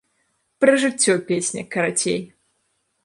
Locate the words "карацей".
1.77-2.21